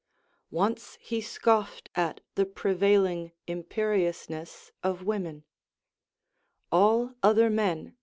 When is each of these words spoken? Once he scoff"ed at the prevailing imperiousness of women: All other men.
Once 0.49 0.97
he 0.99 1.21
scoff"ed 1.21 1.81
at 1.93 2.21
the 2.33 2.43
prevailing 2.43 3.33
imperiousness 3.45 4.71
of 4.81 5.03
women: 5.03 5.43
All 6.71 7.13
other 7.21 7.51
men. 7.51 7.95